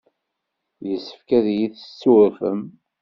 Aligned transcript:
Yessefk 0.89 1.29
ad 1.37 1.45
iyi-tessurfem. 1.49 2.61